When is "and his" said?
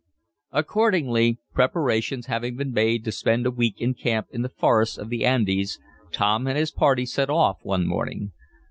6.47-6.71